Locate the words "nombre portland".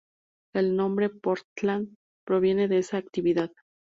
0.75-1.93